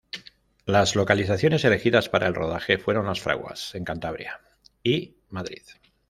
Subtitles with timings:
[0.65, 4.39] Las localizaciones elegidas para el rodaje fueron Las Fraguas, en Cantabria,
[4.81, 5.61] y Madrid.